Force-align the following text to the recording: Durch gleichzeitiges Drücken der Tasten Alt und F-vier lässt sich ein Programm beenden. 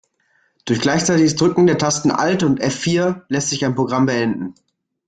Durch 0.65 0.81
gleichzeitiges 0.81 1.35
Drücken 1.35 1.67
der 1.67 1.77
Tasten 1.77 2.09
Alt 2.09 2.41
und 2.41 2.59
F-vier 2.59 3.23
lässt 3.27 3.51
sich 3.51 3.63
ein 3.65 3.75
Programm 3.75 4.07
beenden. 4.07 4.55